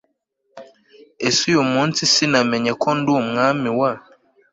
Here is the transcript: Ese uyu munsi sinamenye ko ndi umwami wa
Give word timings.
Ese 1.27 1.41
uyu 1.51 1.63
munsi 1.73 2.01
sinamenye 2.13 2.71
ko 2.81 2.89
ndi 2.97 3.11
umwami 3.21 3.69
wa 3.79 3.91